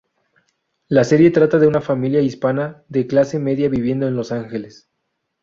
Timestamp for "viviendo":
3.69-4.07